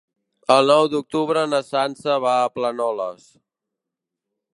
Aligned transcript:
El 0.53 0.69
nou 0.71 0.85
d'octubre 0.93 1.43
na 1.51 1.59
Sança 1.67 2.15
va 2.23 2.31
a 2.37 2.49
Planoles. 2.55 3.29